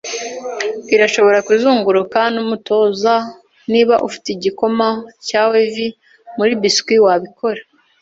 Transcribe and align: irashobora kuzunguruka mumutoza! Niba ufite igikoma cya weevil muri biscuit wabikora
irashobora 0.95 1.39
kuzunguruka 1.47 2.19
mumutoza! 2.35 3.13
Niba 3.71 3.95
ufite 4.07 4.27
igikoma 4.35 4.87
cya 5.27 5.41
weevil 5.51 5.93
muri 6.37 6.53
biscuit 6.61 7.01
wabikora 7.05 7.61